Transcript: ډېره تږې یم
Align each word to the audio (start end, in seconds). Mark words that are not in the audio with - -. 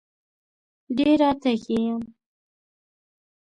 ډېره 0.97 1.29
تږې 1.41 1.79
یم 1.85 2.01